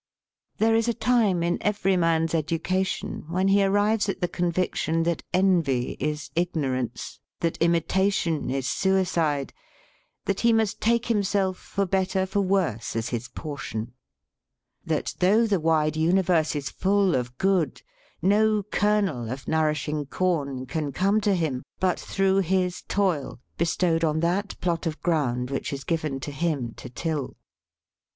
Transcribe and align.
"There 0.57 0.73
is 0.73 0.87
a 0.87 0.95
time 0.95 1.43
in 1.43 1.59
every 1.61 1.95
man's 1.95 2.33
education 2.33 3.25
when 3.29 3.49
he 3.49 3.63
arrives 3.63 4.09
at 4.09 4.19
the 4.19 4.27
conviction 4.27 5.03
that 5.03 5.21
envy 5.31 5.95
is 5.99 6.31
ignorance; 6.35 7.19
that 7.41 7.57
imitation 7.61 8.49
is 8.49 8.67
suicide; 8.67 9.53
that 10.25 10.39
he 10.39 10.53
must 10.53 10.81
take 10.81 11.05
himself 11.05 11.57
for 11.57 11.85
better 11.85 12.25
for 12.25 12.39
worse 12.41 12.95
as 12.95 13.09
his 13.09 13.27
portion; 13.27 13.93
that 14.83 15.13
though 15.19 15.45
the 15.45 15.59
wide 15.59 15.95
universe 15.95 16.55
is 16.55 16.71
full 16.71 17.13
of 17.13 17.37
good, 17.37 17.83
no 18.23 18.63
kernel 18.63 19.29
of 19.29 19.47
nourishing 19.47 20.07
corn 20.07 20.65
can 20.65 20.91
come 20.91 21.21
to 21.21 21.35
him 21.35 21.61
but 21.79 21.99
through 21.99 22.37
his 22.39 22.81
toil 22.87 23.39
bestowed 23.55 24.03
on 24.03 24.19
that 24.21 24.59
plot 24.61 24.87
of 24.87 24.99
ground 25.03 25.51
which 25.51 25.71
is 25.71 25.83
given 25.83 26.19
to 26.21 26.31
him 26.31 26.73
to 26.73 26.89
till. 26.89 27.35